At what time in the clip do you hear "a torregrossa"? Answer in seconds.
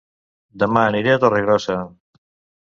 1.17-1.77